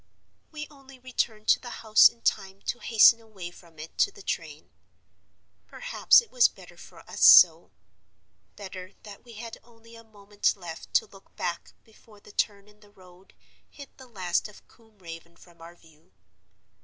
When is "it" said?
3.77-3.99, 6.21-6.31